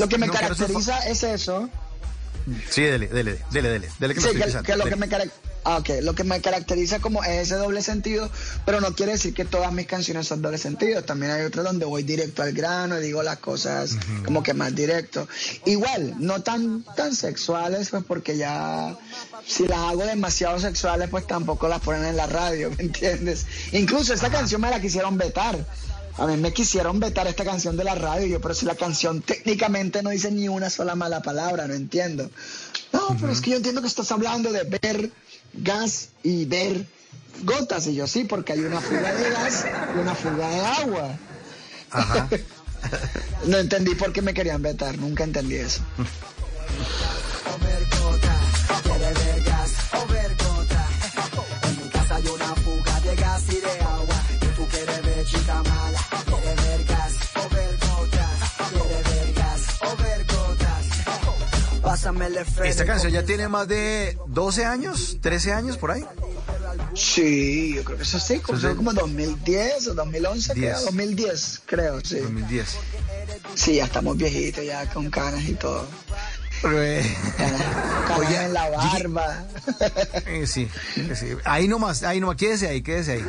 lo 0.00 0.08
que 0.08 0.18
me 0.18 0.28
caracteriza 0.28 0.98
es 1.08 1.22
eso. 1.22 1.68
Sí, 2.70 2.82
dele, 2.82 3.08
dele, 3.08 3.38
dele, 3.50 3.68
dele, 3.68 3.88
dele 3.98 4.14
que 4.14 4.20
sí, 4.20 4.28
que, 4.64 4.76
lo 4.76 4.84
que 4.86 4.96
me 4.96 5.08
ah, 5.64 5.82
lo 6.00 6.14
que 6.14 6.24
me 6.24 6.40
caracteriza 6.40 6.98
como 6.98 7.22
es 7.22 7.42
ese 7.42 7.56
doble 7.56 7.82
sentido, 7.82 8.30
pero 8.64 8.80
no 8.80 8.94
quiere 8.94 9.12
decir 9.12 9.34
que 9.34 9.44
todas 9.44 9.72
mis 9.72 9.86
canciones 9.86 10.26
son 10.26 10.40
doble 10.40 10.56
sentido. 10.56 11.04
También 11.04 11.32
hay 11.32 11.42
otras 11.42 11.66
donde 11.66 11.84
voy 11.84 12.02
directo 12.02 12.42
al 12.42 12.52
grano 12.52 12.98
y 12.98 13.02
digo 13.02 13.22
las 13.22 13.38
cosas 13.38 13.96
como 14.24 14.42
que 14.42 14.54
más 14.54 14.74
directo. 14.74 15.28
Igual, 15.66 16.14
no 16.18 16.42
tan, 16.42 16.82
tan 16.96 17.14
sexuales, 17.14 17.90
pues 17.90 18.04
porque 18.04 18.36
ya 18.36 18.96
si 19.46 19.68
las 19.68 19.78
hago 19.78 20.04
demasiado 20.04 20.58
sexuales, 20.58 21.08
pues 21.10 21.26
tampoco 21.26 21.68
las 21.68 21.80
ponen 21.80 22.04
en 22.04 22.16
la 22.16 22.26
radio, 22.26 22.70
¿me 22.70 22.84
entiendes? 22.84 23.46
Incluso 23.72 24.14
esta 24.14 24.30
canción 24.30 24.60
me 24.60 24.70
la 24.70 24.80
quisieron 24.80 25.18
vetar. 25.18 25.58
A 26.20 26.26
mí 26.26 26.36
me 26.36 26.52
quisieron 26.52 27.00
vetar 27.00 27.26
esta 27.28 27.44
canción 27.44 27.78
de 27.78 27.84
la 27.84 27.94
radio, 27.94 28.26
yo, 28.26 28.42
pero 28.42 28.52
si 28.52 28.66
la 28.66 28.74
canción 28.74 29.22
técnicamente 29.22 30.02
no 30.02 30.10
dice 30.10 30.30
ni 30.30 30.48
una 30.48 30.68
sola 30.68 30.94
mala 30.94 31.22
palabra, 31.22 31.66
no 31.66 31.72
entiendo. 31.72 32.30
No, 32.92 33.16
pero 33.18 33.32
es 33.32 33.40
que 33.40 33.52
yo 33.52 33.56
entiendo 33.56 33.80
que 33.80 33.86
estás 33.86 34.12
hablando 34.12 34.52
de 34.52 34.64
ver 34.64 35.10
gas 35.54 36.10
y 36.22 36.44
ver 36.44 36.84
gotas. 37.42 37.86
Y 37.86 37.94
yo 37.94 38.06
sí, 38.06 38.24
porque 38.24 38.52
hay 38.52 38.60
una 38.60 38.82
fuga 38.82 39.14
de 39.14 39.30
gas 39.30 39.64
y 39.96 39.98
una 39.98 40.14
fuga 40.14 40.48
de 40.50 40.60
agua. 40.60 41.18
Ajá. 41.90 42.28
no 43.46 43.56
entendí 43.56 43.94
por 43.94 44.12
qué 44.12 44.20
me 44.20 44.34
querían 44.34 44.60
vetar, 44.60 44.98
nunca 44.98 45.24
entendí 45.24 45.54
eso. 45.54 45.80
Esta 62.64 62.84
canción 62.84 63.12
ya 63.12 63.24
tiene 63.24 63.48
más 63.48 63.66
de 63.68 64.18
12 64.26 64.64
años, 64.64 65.18
13 65.20 65.52
años 65.52 65.76
por 65.76 65.90
ahí. 65.90 66.04
Sí, 66.94 67.74
yo 67.74 67.84
creo 67.84 67.96
que 67.96 68.02
eso 68.04 68.18
sí, 68.18 68.38
como, 68.38 68.60
como 68.76 68.92
2010 68.92 69.88
o 69.88 69.94
2011, 69.94 70.54
creo, 70.54 70.80
2010, 70.80 71.62
creo, 71.66 72.00
sí. 72.04 72.18
2010. 72.20 72.76
Sí, 73.54 73.74
ya 73.76 73.84
estamos 73.84 74.16
viejitos, 74.16 74.64
ya 74.64 74.88
con 74.90 75.10
canas 75.10 75.44
y 75.48 75.54
todo. 75.54 75.86
Oye, 76.62 78.44
en 78.44 78.52
la 78.52 78.70
barba. 78.70 79.44
Eh, 80.26 80.46
sí, 80.46 80.68
sí, 81.14 81.36
ahí 81.44 81.68
nomás, 81.68 82.02
ahí 82.02 82.20
nomás, 82.20 82.36
quédese 82.36 82.68
ahí, 82.68 82.82
quédese 82.82 83.12
ahí. 83.12 83.26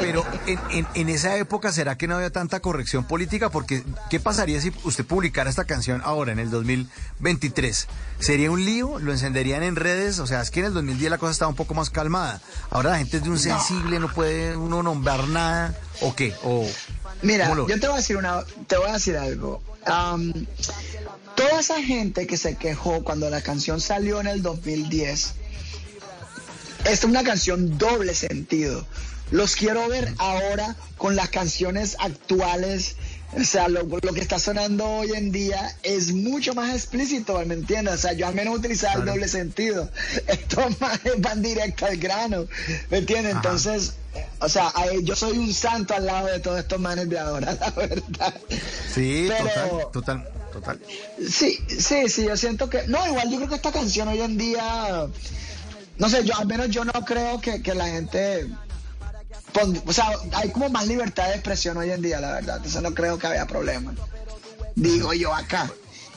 pero 0.00 0.24
en, 0.46 0.86
en, 0.94 1.08
esa 1.08 1.36
época, 1.36 1.72
¿será 1.72 1.96
que 1.96 2.06
no 2.06 2.16
había 2.16 2.30
tanta 2.30 2.60
corrección 2.60 3.04
política? 3.04 3.50
Porque, 3.50 3.82
¿qué 4.08 4.20
pasaría 4.20 4.60
si 4.60 4.72
usted 4.84 5.04
publicara 5.04 5.50
esta 5.50 5.64
canción 5.64 6.00
ahora, 6.04 6.32
en 6.32 6.38
el 6.38 6.50
2023? 6.50 7.88
¿Sería 8.18 8.50
un 8.50 8.64
lío? 8.64 8.98
¿Lo 8.98 9.12
encenderían 9.12 9.62
en 9.62 9.76
redes? 9.76 10.18
O 10.18 10.26
sea, 10.26 10.40
es 10.40 10.50
que 10.50 10.60
en 10.60 10.66
el 10.66 10.74
2010 10.74 11.10
la 11.10 11.18
cosa 11.18 11.32
estaba 11.32 11.48
un 11.48 11.56
poco 11.56 11.74
más 11.74 11.90
calmada. 11.90 12.40
Ahora 12.70 12.90
la 12.90 12.98
gente 12.98 13.18
es 13.18 13.24
de 13.24 13.30
un 13.30 13.38
sensible, 13.38 13.98
no 13.98 14.08
puede 14.08 14.56
uno 14.56 14.82
nombrar 14.82 15.28
nada, 15.28 15.74
¿o 16.00 16.14
qué? 16.14 16.34
O, 16.44 16.66
Mira, 17.22 17.54
yo 17.54 17.66
te 17.66 17.86
voy 17.86 17.94
a 17.94 17.96
decir 17.96 18.16
una, 18.16 18.44
te 18.66 18.76
voy 18.76 18.88
a 18.88 18.94
decir 18.94 19.16
algo. 19.16 19.62
toda 19.84 21.60
esa 21.60 21.82
gente 21.82 22.26
que 22.26 22.36
se 22.36 22.56
quejó 22.56 23.02
cuando 23.04 23.28
la 23.30 23.42
canción 23.42 23.80
salió 23.80 24.20
en 24.20 24.26
el 24.26 24.42
2010, 24.42 25.34
es 26.84 27.04
una 27.04 27.22
canción 27.22 27.78
doble 27.78 28.14
sentido. 28.14 28.86
Los 29.30 29.54
quiero 29.54 29.88
ver 29.88 30.12
ahora 30.18 30.76
con 30.96 31.14
las 31.14 31.28
canciones 31.28 31.96
actuales. 32.00 32.96
O 33.32 33.44
sea, 33.44 33.68
lo, 33.68 33.86
que 33.88 34.20
está 34.20 34.40
sonando 34.40 34.84
hoy 34.84 35.12
en 35.14 35.30
día 35.30 35.76
es 35.84 36.12
mucho 36.12 36.52
más 36.52 36.74
explícito, 36.74 37.40
¿me 37.46 37.54
entiendes? 37.54 37.94
O 37.94 37.98
sea, 37.98 38.12
yo 38.12 38.26
al 38.26 38.34
menos 38.34 38.58
utilizaba 38.58 38.94
el 38.94 39.04
doble 39.04 39.28
sentido. 39.28 39.88
Estos 40.26 40.80
más 40.80 40.98
van 41.18 41.42
directo 41.42 41.86
al 41.86 41.96
grano, 41.98 42.46
¿me 42.90 42.98
entiendes? 42.98 43.36
Entonces, 43.36 43.92
o 44.40 44.48
sea, 44.48 44.72
yo 45.02 45.14
soy 45.16 45.38
un 45.38 45.52
santo 45.52 45.94
al 45.94 46.06
lado 46.06 46.26
de 46.28 46.40
todos 46.40 46.58
estos 46.58 46.80
manes 46.80 47.08
de 47.08 47.18
ahora, 47.18 47.52
la 47.60 47.70
verdad. 47.70 48.34
Sí, 48.92 49.28
total, 49.28 49.90
total, 49.92 50.28
total. 50.52 50.80
Sí, 51.18 51.58
sí, 51.68 52.08
sí, 52.08 52.24
yo 52.24 52.36
siento 52.36 52.68
que... 52.68 52.86
No, 52.88 53.06
igual 53.06 53.30
yo 53.30 53.36
creo 53.36 53.48
que 53.48 53.54
esta 53.56 53.72
canción 53.72 54.08
hoy 54.08 54.20
en 54.20 54.36
día... 54.38 55.06
No 55.98 56.08
sé, 56.08 56.24
yo 56.24 56.34
al 56.36 56.46
menos 56.46 56.70
yo 56.70 56.84
no 56.84 56.92
creo 57.04 57.40
que, 57.40 57.62
que 57.62 57.74
la 57.74 57.86
gente 57.86 58.48
o 59.86 59.92
sea, 59.92 60.10
hay 60.34 60.50
como 60.50 60.68
más 60.68 60.86
libertad 60.86 61.28
de 61.28 61.34
expresión 61.34 61.76
hoy 61.76 61.90
en 61.90 62.02
día, 62.02 62.20
la 62.20 62.32
verdad. 62.32 62.56
Entonces 62.56 62.80
no 62.82 62.94
creo 62.94 63.18
que 63.18 63.26
haya 63.26 63.46
problema. 63.46 63.94
Digo 64.74 65.12
yo 65.12 65.34
acá. 65.34 65.70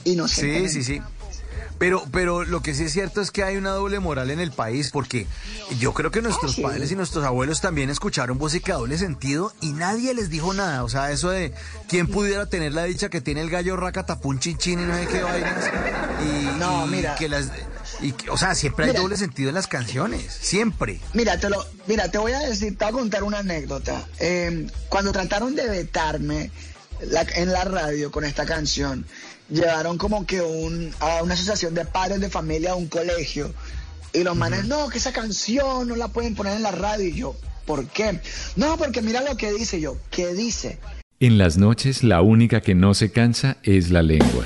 Y 0.04 0.16
no 0.16 0.28
sé. 0.28 0.68
Sí, 0.68 0.70
sí, 0.70 0.84
sí. 0.84 1.02
Pero, 1.84 2.02
pero 2.14 2.46
lo 2.46 2.62
que 2.62 2.74
sí 2.74 2.86
es 2.86 2.94
cierto 2.94 3.20
es 3.20 3.30
que 3.30 3.44
hay 3.44 3.58
una 3.58 3.72
doble 3.72 4.00
moral 4.00 4.32
en 4.32 4.40
el 4.40 4.54
país, 4.54 4.90
porque 4.90 5.28
yo 5.80 5.94
creo 5.94 6.12
que 6.12 6.22
nuestros 6.22 6.58
ah, 6.60 6.62
padres 6.62 6.90
y 6.94 6.96
nuestros 6.96 7.26
abuelos 7.26 7.60
también 7.60 7.90
escucharon 7.90 8.38
música 8.38 8.76
doble 8.76 8.98
sentido 8.98 9.52
y 9.60 9.74
nadie 9.74 10.14
les 10.14 10.30
dijo 10.30 10.54
nada. 10.54 10.86
O 10.86 10.88
sea, 10.88 11.12
eso 11.12 11.30
de 11.30 11.54
quién 11.90 12.08
pudiera 12.08 12.46
tener 12.46 12.72
la 12.72 12.86
dicha 12.86 13.10
que 13.10 13.20
tiene 13.20 13.42
el 13.42 13.50
gallo 13.50 13.76
raca 13.76 14.06
tapún 14.06 14.40
chinchín 14.40 14.80
y 14.80 14.84
no 14.86 14.96
sé 14.96 15.08
qué 15.08 15.24
vainas. 15.24 15.72
Y, 16.26 16.58
no, 16.58 16.88
mira. 16.88 17.16
Que 17.16 17.28
las, 17.28 17.52
y, 18.02 18.16
o 18.30 18.38
sea, 18.38 18.56
siempre 18.56 18.86
hay 18.86 18.94
doble 18.94 19.18
sentido 19.18 19.50
en 19.50 19.56
las 19.56 19.68
canciones, 19.68 20.32
siempre. 20.40 21.02
Mira, 21.12 21.38
te 21.38 21.50
lo, 21.50 21.66
mira, 21.86 22.10
te 22.10 22.18
voy 22.18 22.32
a 22.32 22.40
decir, 22.40 22.78
te 22.78 22.86
voy 22.86 22.94
a 22.94 22.98
contar 22.98 23.24
una 23.24 23.40
anécdota. 23.40 24.08
Em, 24.20 24.70
cuando 24.88 25.12
trataron 25.12 25.54
de 25.54 25.68
vetarme 25.68 26.50
en 27.36 27.52
la 27.52 27.64
radio 27.64 28.12
con 28.12 28.26
esta 28.26 28.46
canción, 28.46 29.06
llevaron 29.50 29.98
como 29.98 30.26
que 30.26 30.42
un, 30.42 30.94
a 31.00 31.24
una 31.24 31.34
asociación 31.34 31.74
de 31.74 31.86
padres 31.86 32.20
de 32.20 32.30
familia 32.30 32.72
a 32.72 32.76
un 32.76 32.88
colegio. 32.88 33.54
Y 34.14 34.24
los 34.24 34.36
manes, 34.36 34.66
no, 34.66 34.90
que 34.90 35.00
esa 35.00 35.12
canción 35.12 35.88
no 35.88 35.96
la 35.96 36.08
pueden 36.08 36.36
poner 36.36 36.56
en 36.56 36.64
la 36.64 36.72
radio. 36.72 37.08
Y 37.08 37.16
yo, 37.16 37.36
¿por 37.66 37.88
qué? 37.88 38.20
No, 38.56 38.78
porque 38.78 39.02
mira 39.02 39.22
lo 39.22 39.38
que 39.38 39.52
dice 39.52 39.82
yo. 39.82 39.98
¿Qué 40.12 40.34
dice? 40.34 40.80
En 41.20 41.38
las 41.38 41.58
noches 41.58 42.04
la 42.04 42.22
única 42.22 42.62
que 42.62 42.76
no 42.76 42.94
se 42.94 43.12
cansa 43.12 43.58
es 43.64 43.90
la 43.90 44.02
lengua. 44.02 44.46